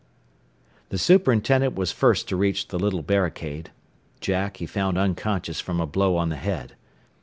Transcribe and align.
The 0.89 0.97
superintendent 0.97 1.75
was 1.75 1.91
first 1.91 2.27
to 2.29 2.35
reach 2.35 2.69
the 2.69 2.79
little 2.79 3.03
barricade. 3.03 3.69
Jack, 4.19 4.57
he 4.57 4.65
found 4.65 4.97
unconscious 4.97 5.61
from 5.61 5.79
a 5.79 5.85
blow 5.85 6.17
on 6.17 6.29
the 6.29 6.37
head. 6.37 6.73